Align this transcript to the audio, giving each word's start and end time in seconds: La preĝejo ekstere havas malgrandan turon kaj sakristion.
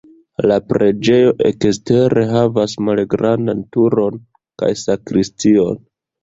La 0.51 0.55
preĝejo 0.69 1.33
ekstere 1.49 2.23
havas 2.31 2.73
malgrandan 2.87 3.61
turon 3.77 4.19
kaj 4.63 4.71
sakristion. 4.87 5.81